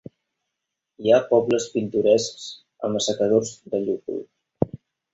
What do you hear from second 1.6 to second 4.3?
pintorescs amb assecadors de llúpol.